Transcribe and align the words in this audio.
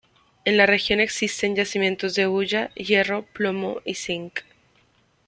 En 0.45 0.57
la 0.57 0.65
región 0.65 0.99
existen 0.99 1.55
yacimientos 1.55 2.15
de 2.15 2.25
hulla, 2.25 2.73
hierro, 2.73 3.27
plomo 3.33 3.81
y 3.85 3.93
zinc. 3.93 4.39